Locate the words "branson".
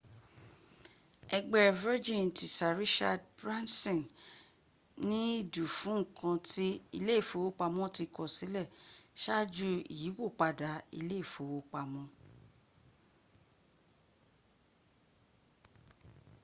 3.37-3.99